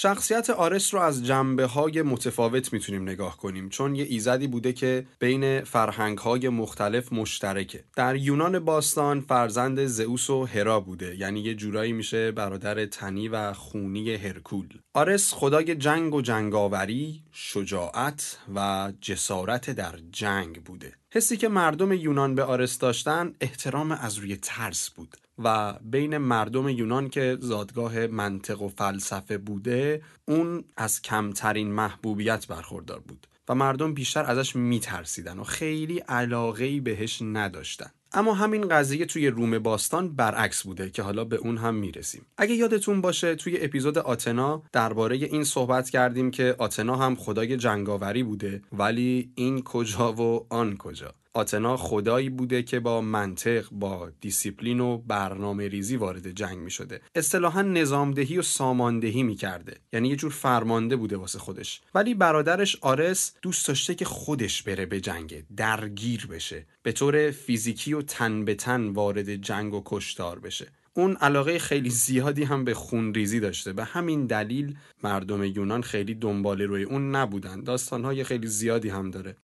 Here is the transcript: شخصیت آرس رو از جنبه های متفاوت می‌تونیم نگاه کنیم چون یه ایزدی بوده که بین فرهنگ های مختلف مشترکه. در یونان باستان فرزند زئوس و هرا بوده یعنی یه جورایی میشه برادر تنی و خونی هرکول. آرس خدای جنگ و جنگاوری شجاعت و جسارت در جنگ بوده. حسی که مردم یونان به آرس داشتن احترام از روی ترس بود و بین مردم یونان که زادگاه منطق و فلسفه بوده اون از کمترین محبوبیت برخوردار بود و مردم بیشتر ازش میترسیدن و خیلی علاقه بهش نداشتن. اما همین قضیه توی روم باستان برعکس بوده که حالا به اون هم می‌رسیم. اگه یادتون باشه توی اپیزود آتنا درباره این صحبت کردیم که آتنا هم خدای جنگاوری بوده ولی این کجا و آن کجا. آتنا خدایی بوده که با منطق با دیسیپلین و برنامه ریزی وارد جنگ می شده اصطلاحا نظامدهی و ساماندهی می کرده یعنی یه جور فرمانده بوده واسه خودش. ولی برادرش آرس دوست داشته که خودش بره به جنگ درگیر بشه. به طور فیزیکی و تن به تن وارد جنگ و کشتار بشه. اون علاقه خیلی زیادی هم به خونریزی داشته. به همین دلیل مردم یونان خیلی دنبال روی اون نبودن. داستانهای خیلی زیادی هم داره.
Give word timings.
شخصیت 0.00 0.50
آرس 0.50 0.94
رو 0.94 1.00
از 1.00 1.26
جنبه 1.26 1.66
های 1.66 2.02
متفاوت 2.02 2.72
می‌تونیم 2.72 3.02
نگاه 3.02 3.36
کنیم 3.36 3.68
چون 3.68 3.94
یه 3.94 4.04
ایزدی 4.04 4.46
بوده 4.46 4.72
که 4.72 5.06
بین 5.18 5.64
فرهنگ 5.64 6.18
های 6.18 6.48
مختلف 6.48 7.12
مشترکه. 7.12 7.84
در 7.96 8.16
یونان 8.16 8.58
باستان 8.58 9.20
فرزند 9.20 9.84
زئوس 9.84 10.30
و 10.30 10.44
هرا 10.44 10.80
بوده 10.80 11.16
یعنی 11.16 11.40
یه 11.40 11.54
جورایی 11.54 11.92
میشه 11.92 12.32
برادر 12.32 12.86
تنی 12.86 13.28
و 13.28 13.52
خونی 13.52 14.14
هرکول. 14.14 14.68
آرس 14.94 15.32
خدای 15.32 15.74
جنگ 15.74 16.14
و 16.14 16.22
جنگاوری 16.22 17.22
شجاعت 17.32 18.38
و 18.54 18.92
جسارت 19.00 19.70
در 19.70 19.94
جنگ 20.12 20.62
بوده. 20.62 20.92
حسی 21.10 21.36
که 21.36 21.48
مردم 21.48 21.92
یونان 21.92 22.34
به 22.34 22.44
آرس 22.44 22.78
داشتن 22.78 23.34
احترام 23.40 23.92
از 23.92 24.18
روی 24.18 24.36
ترس 24.36 24.90
بود 24.90 25.16
و 25.38 25.72
بین 25.72 26.18
مردم 26.18 26.68
یونان 26.68 27.08
که 27.08 27.38
زادگاه 27.40 28.06
منطق 28.06 28.62
و 28.62 28.68
فلسفه 28.68 29.38
بوده 29.38 30.02
اون 30.24 30.64
از 30.76 31.02
کمترین 31.02 31.72
محبوبیت 31.72 32.46
برخوردار 32.46 33.00
بود 33.00 33.26
و 33.48 33.54
مردم 33.54 33.94
بیشتر 33.94 34.24
ازش 34.24 34.56
میترسیدن 34.56 35.38
و 35.38 35.44
خیلی 35.44 35.98
علاقه 35.98 36.80
بهش 36.80 37.22
نداشتن. 37.22 37.90
اما 38.12 38.34
همین 38.34 38.68
قضیه 38.68 39.06
توی 39.06 39.28
روم 39.28 39.58
باستان 39.58 40.16
برعکس 40.16 40.62
بوده 40.62 40.90
که 40.90 41.02
حالا 41.02 41.24
به 41.24 41.36
اون 41.36 41.58
هم 41.58 41.74
می‌رسیم. 41.74 42.26
اگه 42.36 42.54
یادتون 42.54 43.00
باشه 43.00 43.34
توی 43.34 43.58
اپیزود 43.60 43.98
آتنا 43.98 44.62
درباره 44.72 45.16
این 45.16 45.44
صحبت 45.44 45.90
کردیم 45.90 46.30
که 46.30 46.54
آتنا 46.58 46.96
هم 46.96 47.14
خدای 47.14 47.56
جنگاوری 47.56 48.22
بوده 48.22 48.62
ولی 48.72 49.32
این 49.34 49.62
کجا 49.62 50.12
و 50.12 50.46
آن 50.50 50.76
کجا. 50.76 51.14
آتنا 51.38 51.76
خدایی 51.76 52.30
بوده 52.30 52.62
که 52.62 52.80
با 52.80 53.00
منطق 53.00 53.64
با 53.72 54.10
دیسیپلین 54.20 54.80
و 54.80 54.98
برنامه 54.98 55.68
ریزی 55.68 55.96
وارد 55.96 56.30
جنگ 56.30 56.58
می 56.58 56.70
شده 56.70 57.00
اصطلاحا 57.14 57.62
نظامدهی 57.62 58.38
و 58.38 58.42
ساماندهی 58.42 59.22
می 59.22 59.34
کرده 59.34 59.76
یعنی 59.92 60.08
یه 60.08 60.16
جور 60.16 60.30
فرمانده 60.30 60.96
بوده 60.96 61.16
واسه 61.16 61.38
خودش. 61.38 61.80
ولی 61.94 62.14
برادرش 62.14 62.76
آرس 62.80 63.34
دوست 63.42 63.68
داشته 63.68 63.94
که 63.94 64.04
خودش 64.04 64.62
بره 64.62 64.86
به 64.86 65.00
جنگ 65.00 65.44
درگیر 65.56 66.26
بشه. 66.26 66.66
به 66.82 66.92
طور 66.92 67.30
فیزیکی 67.30 67.92
و 67.92 68.02
تن 68.02 68.44
به 68.44 68.54
تن 68.54 68.88
وارد 68.88 69.36
جنگ 69.36 69.74
و 69.74 69.82
کشتار 69.84 70.38
بشه. 70.38 70.66
اون 70.94 71.16
علاقه 71.16 71.58
خیلی 71.58 71.90
زیادی 71.90 72.44
هم 72.44 72.64
به 72.64 72.74
خونریزی 72.74 73.40
داشته. 73.40 73.72
به 73.72 73.84
همین 73.84 74.26
دلیل 74.26 74.76
مردم 75.02 75.44
یونان 75.44 75.82
خیلی 75.82 76.14
دنبال 76.14 76.62
روی 76.62 76.82
اون 76.82 77.16
نبودن. 77.16 77.62
داستانهای 77.62 78.24
خیلی 78.24 78.46
زیادی 78.46 78.88
هم 78.88 79.10
داره. 79.10 79.36